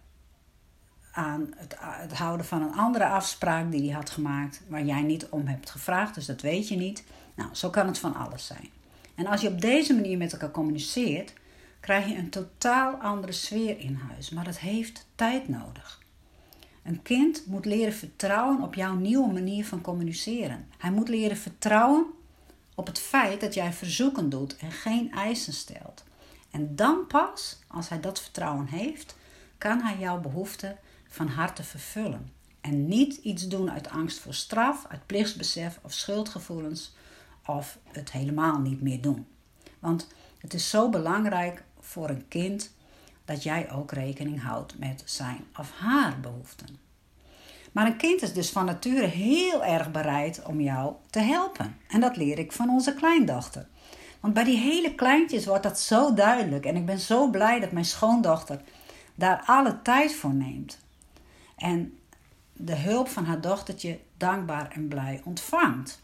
aan 1.11 1.53
het, 1.55 1.75
het, 1.79 2.13
houden 2.13 2.45
van 2.45 2.61
een 2.61 2.73
andere 2.73 3.05
afspraak 3.05 3.71
die 3.71 3.81
hij 3.81 3.95
had 3.95 4.09
gemaakt, 4.09 4.61
waar 4.67 4.83
jij 4.83 5.01
niet 5.01 5.29
om 5.29 5.47
hebt 5.47 5.69
gevraagd, 5.69 6.15
dus 6.15 6.25
dat 6.25 6.41
weet 6.41 6.67
je 6.67 6.75
niet. 6.75 7.03
Nou, 7.35 7.49
zo 7.53 7.69
kan 7.69 7.87
het 7.87 7.99
van 7.99 8.15
alles 8.15 8.45
zijn. 8.45 8.69
En 9.15 9.27
als 9.27 9.41
je 9.41 9.47
op 9.47 9.61
deze 9.61 9.93
manier 9.93 10.17
met 10.17 10.31
elkaar 10.31 10.51
communiceert, 10.51 11.33
krijg 11.79 12.07
je 12.07 12.15
een 12.15 12.29
totaal 12.29 12.93
andere 12.93 13.31
sfeer 13.31 13.79
in 13.79 13.99
huis. 14.09 14.29
Maar 14.29 14.43
dat 14.43 14.59
heeft 14.59 15.07
tijd 15.15 15.47
nodig. 15.47 16.01
Een 16.83 17.01
kind 17.01 17.45
moet 17.45 17.65
leren 17.65 17.93
vertrouwen 17.93 18.61
op 18.61 18.73
jouw 18.73 18.95
nieuwe 18.95 19.33
manier 19.33 19.65
van 19.65 19.81
communiceren. 19.81 20.67
Hij 20.77 20.91
moet 20.91 21.09
leren 21.09 21.37
vertrouwen 21.37 22.05
op 22.75 22.87
het 22.87 22.99
feit 22.99 23.41
dat 23.41 23.53
jij 23.53 23.73
verzoeken 23.73 24.29
doet 24.29 24.57
en 24.57 24.71
geen 24.71 25.11
eisen 25.11 25.53
stelt. 25.53 26.03
En 26.51 26.75
dan 26.75 27.07
pas, 27.07 27.59
als 27.67 27.89
hij 27.89 27.99
dat 27.99 28.21
vertrouwen 28.21 28.65
heeft, 28.65 29.15
kan 29.57 29.81
hij 29.81 29.97
jouw 29.97 30.19
behoeften 30.19 30.77
van 31.09 31.27
harte 31.27 31.63
vervullen. 31.63 32.31
En 32.61 32.87
niet 32.87 33.15
iets 33.15 33.47
doen 33.47 33.71
uit 33.71 33.89
angst 33.89 34.19
voor 34.19 34.33
straf, 34.33 34.85
uit 34.89 35.05
plichtsbesef 35.05 35.79
of 35.81 35.93
schuldgevoelens 35.93 36.95
of 37.45 37.77
het 37.91 38.11
helemaal 38.11 38.59
niet 38.59 38.81
meer 38.81 39.01
doen. 39.01 39.27
Want 39.79 40.07
het 40.39 40.53
is 40.53 40.69
zo 40.69 40.89
belangrijk 40.89 41.63
voor 41.79 42.09
een 42.09 42.27
kind 42.27 42.73
dat 43.25 43.43
jij 43.43 43.71
ook 43.71 43.91
rekening 43.91 44.41
houdt 44.41 44.79
met 44.79 45.01
zijn 45.05 45.45
of 45.57 45.71
haar 45.71 46.19
behoeften. 46.19 46.79
Maar 47.71 47.85
een 47.85 47.97
kind 47.97 48.21
is 48.21 48.33
dus 48.33 48.49
van 48.49 48.65
nature 48.65 49.05
heel 49.05 49.65
erg 49.65 49.91
bereid 49.91 50.41
om 50.45 50.61
jou 50.61 50.93
te 51.09 51.19
helpen. 51.19 51.77
En 51.87 51.99
dat 51.99 52.17
leer 52.17 52.39
ik 52.39 52.51
van 52.51 52.69
onze 52.69 52.93
kleindochter. 52.93 53.67
Want 54.19 54.33
bij 54.33 54.43
die 54.43 54.57
hele 54.57 54.95
kleintjes 54.95 55.45
wordt 55.45 55.63
dat 55.63 55.79
zo 55.79 56.13
duidelijk. 56.13 56.65
En 56.65 56.75
ik 56.75 56.85
ben 56.85 56.99
zo 56.99 57.29
blij 57.29 57.59
dat 57.59 57.71
mijn 57.71 57.85
schoondochter 57.85 58.61
daar 59.15 59.43
alle 59.45 59.81
tijd 59.81 60.13
voor 60.13 60.33
neemt. 60.33 60.79
En 61.59 61.97
de 62.53 62.75
hulp 62.75 63.07
van 63.07 63.25
haar 63.25 63.41
dochtertje 63.41 63.99
dankbaar 64.17 64.71
en 64.71 64.87
blij 64.87 65.21
ontvangt. 65.23 66.01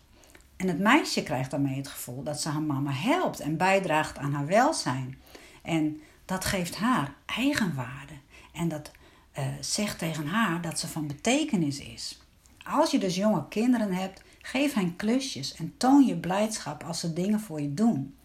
En 0.56 0.68
het 0.68 0.80
meisje 0.80 1.24
krijgt 1.24 1.52
daarmee 1.52 1.78
het 1.78 1.88
gevoel 1.88 2.24
dat 2.24 2.42
ze 2.42 2.50
haar 2.50 2.62
mama 2.62 2.92
helpt 2.92 3.40
en 3.40 3.58
bijdraagt 3.58 4.18
aan 4.18 4.34
haar 4.34 4.46
welzijn. 4.46 5.18
En 5.62 6.02
dat 6.26 6.46
geeft 6.46 6.76
haar 6.76 7.14
eigenwaarde. 7.26 8.14
En 8.54 8.68
dat 8.68 8.92
uh, 9.40 9.46
zegt 9.60 10.00
tegen 10.00 10.28
haar 10.28 10.62
dat 10.62 10.80
ze 10.80 10.88
van 10.88 11.08
betekenis 11.08 11.80
is. 11.80 12.20
Als 12.64 12.92
je 12.92 12.98
dus 12.98 13.16
jonge 13.16 13.48
kinderen 13.48 13.94
hebt, 13.94 14.22
geef 14.42 14.74
hen 14.74 14.96
klusjes 14.96 15.56
en 15.56 15.74
toon 15.78 16.06
je 16.06 16.16
blijdschap 16.16 16.84
als 16.84 17.00
ze 17.00 17.14
dingen 17.14 17.40
voor 17.40 17.62
je 17.62 17.74
doen. 17.74 18.16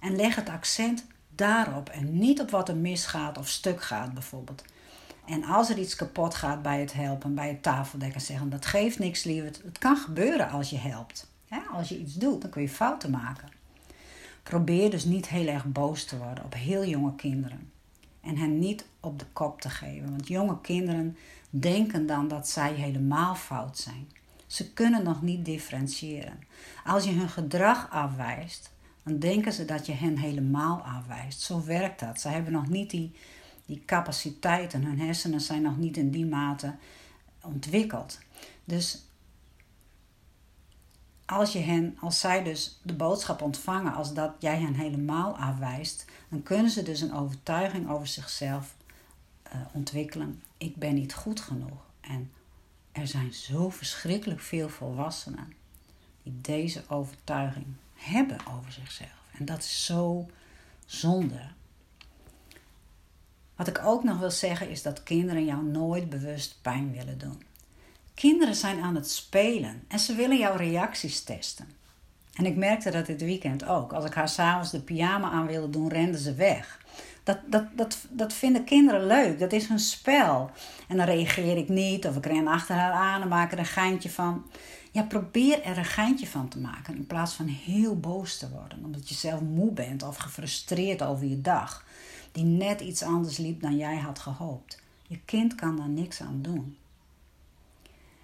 En 0.00 0.16
leg 0.16 0.34
het 0.34 0.48
accent 0.48 1.06
daarop 1.28 1.88
en 1.88 2.18
niet 2.18 2.40
op 2.40 2.50
wat 2.50 2.68
er 2.68 2.76
misgaat 2.76 3.38
of 3.38 3.48
stuk 3.48 3.82
gaat 3.82 4.14
bijvoorbeeld. 4.14 4.62
En 5.26 5.44
als 5.44 5.70
er 5.70 5.78
iets 5.78 5.96
kapot 5.96 6.34
gaat 6.34 6.62
bij 6.62 6.80
het 6.80 6.92
helpen, 6.92 7.34
bij 7.34 7.48
het 7.48 7.62
tafeldekken, 7.62 8.20
zeggen 8.20 8.50
dat 8.50 8.66
geeft 8.66 8.98
niks 8.98 9.24
lieverd. 9.24 9.62
Het 9.64 9.78
kan 9.78 9.96
gebeuren 9.96 10.50
als 10.50 10.70
je 10.70 10.78
helpt. 10.78 11.30
als 11.72 11.88
je 11.88 11.98
iets 11.98 12.14
doet, 12.14 12.40
dan 12.40 12.50
kun 12.50 12.62
je 12.62 12.68
fouten 12.68 13.10
maken. 13.10 13.48
Probeer 14.42 14.90
dus 14.90 15.04
niet 15.04 15.28
heel 15.28 15.46
erg 15.46 15.64
boos 15.64 16.04
te 16.04 16.18
worden 16.18 16.44
op 16.44 16.54
heel 16.54 16.84
jonge 16.84 17.14
kinderen. 17.14 17.70
En 18.20 18.36
hen 18.36 18.58
niet 18.58 18.86
op 19.00 19.18
de 19.18 19.26
kop 19.32 19.60
te 19.60 19.70
geven. 19.70 20.10
Want 20.10 20.28
jonge 20.28 20.60
kinderen 20.60 21.16
denken 21.50 22.06
dan 22.06 22.28
dat 22.28 22.48
zij 22.48 22.72
helemaal 22.72 23.34
fout 23.34 23.78
zijn. 23.78 24.08
Ze 24.46 24.72
kunnen 24.72 25.04
nog 25.04 25.22
niet 25.22 25.44
differentiëren. 25.44 26.38
Als 26.84 27.04
je 27.04 27.12
hun 27.12 27.28
gedrag 27.28 27.90
afwijst, 27.90 28.70
dan 29.02 29.18
denken 29.18 29.52
ze 29.52 29.64
dat 29.64 29.86
je 29.86 29.92
hen 29.92 30.18
helemaal 30.18 30.78
afwijst. 30.80 31.40
Zo 31.40 31.64
werkt 31.64 32.00
dat. 32.00 32.20
Ze 32.20 32.28
hebben 32.28 32.52
nog 32.52 32.68
niet 32.68 32.90
die, 32.90 33.12
die 33.66 33.82
capaciteiten. 33.86 34.84
Hun 34.84 35.00
hersenen 35.00 35.40
zijn 35.40 35.62
nog 35.62 35.76
niet 35.76 35.96
in 35.96 36.10
die 36.10 36.26
mate 36.26 36.74
ontwikkeld. 37.40 38.18
Dus 38.64 39.02
als, 41.24 41.52
je 41.52 41.58
hen, 41.58 41.96
als 42.00 42.20
zij 42.20 42.42
dus 42.42 42.80
de 42.82 42.94
boodschap 42.94 43.42
ontvangen 43.42 43.94
als 43.94 44.14
dat 44.14 44.32
jij 44.38 44.58
hen 44.58 44.74
helemaal 44.74 45.36
afwijst, 45.36 46.04
dan 46.28 46.42
kunnen 46.42 46.70
ze 46.70 46.82
dus 46.82 47.00
een 47.00 47.14
overtuiging 47.14 47.88
over 47.88 48.06
zichzelf 48.06 48.74
uh, 49.46 49.60
ontwikkelen. 49.72 50.42
Ik 50.58 50.76
ben 50.76 50.94
niet 50.94 51.14
goed 51.14 51.40
genoeg. 51.40 51.84
En 52.00 52.30
er 52.92 53.06
zijn 53.06 53.32
zo 53.32 53.70
verschrikkelijk 53.70 54.40
veel 54.40 54.68
volwassenen 54.68 55.52
die 56.22 56.40
deze 56.40 56.82
overtuiging 56.88 57.66
hebben 57.94 58.38
over 58.56 58.72
zichzelf. 58.72 59.10
En 59.38 59.44
dat 59.44 59.58
is 59.58 59.84
zo 59.84 60.26
zonde. 60.86 61.48
Wat 63.56 63.68
ik 63.68 63.80
ook 63.84 64.04
nog 64.04 64.18
wil 64.18 64.30
zeggen 64.30 64.70
is 64.70 64.82
dat 64.82 65.02
kinderen 65.02 65.44
jou 65.44 65.64
nooit 65.64 66.08
bewust 66.08 66.58
pijn 66.62 66.92
willen 66.92 67.18
doen. 67.18 67.42
Kinderen 68.14 68.54
zijn 68.54 68.82
aan 68.82 68.94
het 68.94 69.10
spelen 69.10 69.82
en 69.88 69.98
ze 69.98 70.14
willen 70.14 70.38
jouw 70.38 70.56
reacties 70.56 71.22
testen. 71.22 71.68
En 72.34 72.46
ik 72.46 72.56
merkte 72.56 72.90
dat 72.90 73.06
dit 73.06 73.20
weekend 73.20 73.66
ook. 73.66 73.92
Als 73.92 74.04
ik 74.04 74.14
haar 74.14 74.28
s'avonds 74.28 74.70
de 74.70 74.80
pyjama 74.80 75.30
aan 75.30 75.46
wilde 75.46 75.70
doen, 75.70 75.88
renden 75.88 76.20
ze 76.20 76.34
weg. 76.34 76.84
Dat, 77.22 77.38
dat, 77.46 77.64
dat, 77.74 77.98
dat 78.08 78.32
vinden 78.32 78.64
kinderen 78.64 79.06
leuk. 79.06 79.38
Dat 79.38 79.52
is 79.52 79.68
hun 79.68 79.78
spel. 79.78 80.50
En 80.88 80.96
dan 80.96 81.06
reageer 81.06 81.56
ik 81.56 81.68
niet 81.68 82.06
of 82.06 82.16
ik 82.16 82.26
ren 82.26 82.46
achter 82.46 82.74
haar 82.74 82.92
aan 82.92 83.22
en 83.22 83.28
maak 83.28 83.52
er 83.52 83.58
een 83.58 83.64
geintje 83.64 84.10
van. 84.10 84.46
Ja, 84.90 85.02
probeer 85.02 85.62
er 85.62 85.78
een 85.78 85.84
geintje 85.84 86.26
van 86.26 86.48
te 86.48 86.58
maken 86.58 86.96
in 86.96 87.06
plaats 87.06 87.34
van 87.34 87.46
heel 87.46 88.00
boos 88.00 88.38
te 88.38 88.50
worden. 88.50 88.84
Omdat 88.84 89.08
je 89.08 89.14
zelf 89.14 89.40
moe 89.40 89.72
bent 89.72 90.02
of 90.02 90.16
gefrustreerd 90.16 91.02
over 91.02 91.26
je 91.26 91.40
dag. 91.40 91.85
Die 92.36 92.44
net 92.44 92.80
iets 92.80 93.02
anders 93.02 93.36
liep 93.36 93.60
dan 93.60 93.76
jij 93.76 93.96
had 93.96 94.18
gehoopt. 94.18 94.82
Je 95.06 95.18
kind 95.24 95.54
kan 95.54 95.76
daar 95.76 95.88
niks 95.88 96.20
aan 96.20 96.38
doen. 96.42 96.76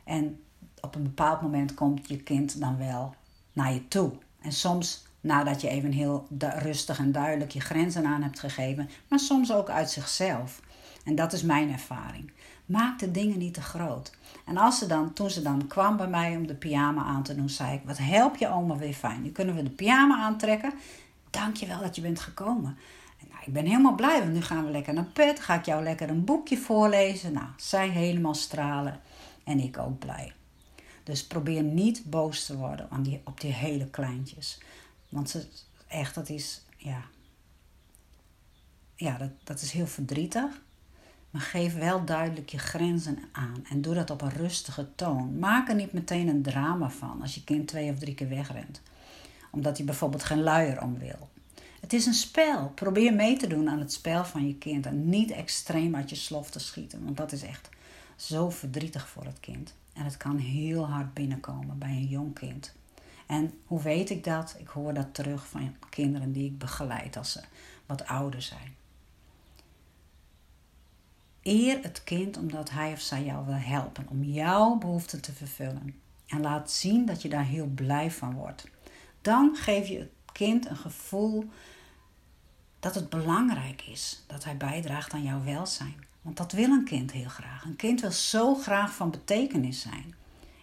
En 0.04 0.40
op 0.80 0.94
een 0.94 1.02
bepaald 1.02 1.40
moment 1.40 1.74
komt 1.74 2.08
je 2.08 2.16
kind 2.16 2.60
dan 2.60 2.78
wel 2.78 3.14
naar 3.52 3.72
je 3.72 3.88
toe. 3.88 4.12
En 4.40 4.52
soms 4.52 5.06
nadat 5.20 5.60
je 5.60 5.68
even 5.68 5.92
heel 5.92 6.26
rustig 6.38 6.98
en 6.98 7.12
duidelijk 7.12 7.50
je 7.50 7.60
grenzen 7.60 8.06
aan 8.06 8.22
hebt 8.22 8.38
gegeven, 8.40 8.88
maar 9.08 9.18
soms 9.18 9.52
ook 9.52 9.70
uit 9.70 9.90
zichzelf. 9.90 10.60
En 11.04 11.14
dat 11.14 11.32
is 11.32 11.42
mijn 11.42 11.70
ervaring. 11.70 12.32
Maak 12.66 12.98
de 12.98 13.10
dingen 13.10 13.38
niet 13.38 13.54
te 13.54 13.62
groot. 13.62 14.12
En 14.46 14.56
als 14.56 14.78
ze 14.78 14.86
dan, 14.86 15.12
toen 15.12 15.30
ze 15.30 15.42
dan 15.42 15.66
kwam 15.66 15.96
bij 15.96 16.08
mij 16.08 16.36
om 16.36 16.46
de 16.46 16.54
pyjama 16.54 17.02
aan 17.02 17.22
te 17.22 17.34
doen, 17.34 17.48
zei 17.48 17.74
ik: 17.74 17.82
Wat 17.84 17.98
help 17.98 18.36
je 18.36 18.48
oma 18.48 18.76
weer 18.76 18.94
fijn. 18.94 19.22
Nu 19.22 19.30
kunnen 19.30 19.54
we 19.54 19.62
de 19.62 19.70
pyjama 19.70 20.16
aantrekken. 20.16 20.72
Dank 21.30 21.56
je 21.56 21.66
wel 21.66 21.80
dat 21.80 21.96
je 21.96 22.02
bent 22.02 22.20
gekomen. 22.20 22.78
Nou, 23.30 23.42
ik 23.46 23.52
ben 23.52 23.66
helemaal 23.66 23.94
blij, 23.94 24.18
want 24.18 24.32
nu 24.32 24.42
gaan 24.42 24.64
we 24.64 24.70
lekker 24.70 24.94
naar 24.94 25.10
bed. 25.12 25.40
Ga 25.40 25.54
ik 25.54 25.64
jou 25.64 25.82
lekker 25.82 26.08
een 26.08 26.24
boekje 26.24 26.56
voorlezen. 26.56 27.32
Nou, 27.32 27.46
zij 27.56 27.88
helemaal 27.88 28.34
stralen 28.34 29.00
en 29.44 29.58
ik 29.58 29.78
ook 29.78 29.98
blij. 29.98 30.32
Dus 31.02 31.26
probeer 31.26 31.62
niet 31.62 32.02
boos 32.04 32.46
te 32.46 32.56
worden 32.56 32.86
aan 32.90 33.02
die, 33.02 33.20
op 33.24 33.40
die 33.40 33.52
hele 33.52 33.86
kleintjes. 33.86 34.60
Want 35.08 35.30
ze, 35.30 35.46
echt, 35.86 36.14
dat 36.14 36.28
is, 36.28 36.62
ja, 36.76 37.02
ja 38.94 39.18
dat, 39.18 39.30
dat 39.44 39.60
is 39.60 39.72
heel 39.72 39.86
verdrietig. 39.86 40.62
Maar 41.30 41.42
geef 41.42 41.74
wel 41.74 42.04
duidelijk 42.04 42.48
je 42.48 42.58
grenzen 42.58 43.18
aan. 43.32 43.64
En 43.70 43.82
doe 43.82 43.94
dat 43.94 44.10
op 44.10 44.20
een 44.20 44.32
rustige 44.32 44.94
toon. 44.94 45.38
Maak 45.38 45.68
er 45.68 45.74
niet 45.74 45.92
meteen 45.92 46.28
een 46.28 46.42
drama 46.42 46.90
van 46.90 47.22
als 47.22 47.34
je 47.34 47.44
kind 47.44 47.68
twee 47.68 47.90
of 47.90 47.98
drie 47.98 48.14
keer 48.14 48.28
wegrent. 48.28 48.80
Omdat 49.50 49.76
hij 49.76 49.86
bijvoorbeeld 49.86 50.24
geen 50.24 50.42
luier 50.42 50.82
om 50.82 50.98
wil. 50.98 51.28
Het 51.82 51.92
is 51.92 52.06
een 52.06 52.14
spel. 52.14 52.68
Probeer 52.74 53.14
mee 53.14 53.36
te 53.36 53.46
doen 53.46 53.68
aan 53.68 53.78
het 53.78 53.92
spel 53.92 54.24
van 54.24 54.46
je 54.46 54.54
kind. 54.54 54.86
En 54.86 55.08
niet 55.08 55.30
extreem 55.30 55.96
uit 55.96 56.10
je 56.10 56.16
slof 56.16 56.50
te 56.50 56.58
schieten. 56.58 57.04
Want 57.04 57.16
dat 57.16 57.32
is 57.32 57.42
echt 57.42 57.68
zo 58.16 58.50
verdrietig 58.50 59.08
voor 59.08 59.24
het 59.24 59.40
kind. 59.40 59.74
En 59.92 60.04
het 60.04 60.16
kan 60.16 60.36
heel 60.36 60.88
hard 60.88 61.14
binnenkomen 61.14 61.78
bij 61.78 61.88
een 61.88 62.06
jong 62.06 62.34
kind. 62.34 62.74
En 63.26 63.52
hoe 63.66 63.82
weet 63.82 64.10
ik 64.10 64.24
dat? 64.24 64.56
Ik 64.58 64.68
hoor 64.68 64.94
dat 64.94 65.14
terug 65.14 65.46
van 65.46 65.76
kinderen 65.90 66.32
die 66.32 66.46
ik 66.46 66.58
begeleid 66.58 67.16
als 67.16 67.32
ze 67.32 67.40
wat 67.86 68.06
ouder 68.06 68.42
zijn. 68.42 68.74
Eer 71.42 71.82
het 71.82 72.04
kind 72.04 72.36
omdat 72.36 72.70
hij 72.70 72.92
of 72.92 73.00
zij 73.00 73.24
jou 73.24 73.46
wil 73.46 73.54
helpen 73.54 74.06
om 74.08 74.24
jouw 74.24 74.76
behoeften 74.76 75.20
te 75.20 75.32
vervullen. 75.32 75.94
En 76.26 76.40
laat 76.40 76.70
zien 76.70 77.06
dat 77.06 77.22
je 77.22 77.28
daar 77.28 77.44
heel 77.44 77.66
blij 77.66 78.10
van 78.10 78.34
wordt. 78.34 78.68
Dan 79.20 79.56
geef 79.56 79.88
je 79.88 79.98
het 79.98 80.10
kind 80.32 80.68
een 80.68 80.76
gevoel 80.76 81.48
dat 82.82 82.94
het 82.94 83.08
belangrijk 83.08 83.82
is 83.82 84.22
dat 84.26 84.44
hij 84.44 84.56
bijdraagt 84.56 85.12
aan 85.12 85.22
jouw 85.22 85.44
welzijn. 85.44 86.04
Want 86.22 86.36
dat 86.36 86.52
wil 86.52 86.70
een 86.70 86.84
kind 86.84 87.12
heel 87.12 87.28
graag. 87.28 87.64
Een 87.64 87.76
kind 87.76 88.00
wil 88.00 88.10
zo 88.10 88.54
graag 88.54 88.94
van 88.94 89.10
betekenis 89.10 89.80
zijn. 89.80 90.14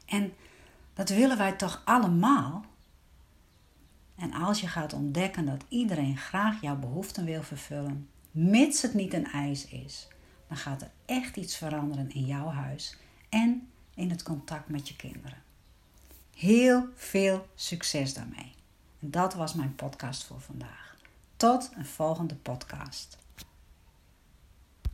En 0.05 0.33
dat 0.93 1.09
willen 1.09 1.37
wij 1.37 1.51
toch 1.51 1.81
allemaal? 1.85 2.65
En 4.15 4.33
als 4.33 4.61
je 4.61 4.67
gaat 4.67 4.93
ontdekken 4.93 5.45
dat 5.45 5.63
iedereen 5.67 6.17
graag 6.17 6.61
jouw 6.61 6.75
behoeften 6.75 7.25
wil 7.25 7.43
vervullen, 7.43 8.09
mits 8.31 8.81
het 8.81 8.93
niet 8.93 9.13
een 9.13 9.31
eis 9.31 9.65
is, 9.67 10.07
dan 10.47 10.57
gaat 10.57 10.81
er 10.81 10.91
echt 11.05 11.35
iets 11.35 11.55
veranderen 11.55 12.11
in 12.11 12.25
jouw 12.25 12.47
huis 12.47 12.97
en 13.29 13.69
in 13.95 14.09
het 14.09 14.23
contact 14.23 14.69
met 14.69 14.87
je 14.87 14.95
kinderen. 14.95 15.43
Heel 16.35 16.87
veel 16.95 17.47
succes 17.55 18.13
daarmee. 18.13 18.53
En 18.99 19.11
dat 19.11 19.33
was 19.33 19.53
mijn 19.53 19.75
podcast 19.75 20.23
voor 20.23 20.41
vandaag. 20.41 20.88
Tot 21.39 21.69
een 21.75 21.85
volgende 21.85 22.35
podcast. 22.35 23.18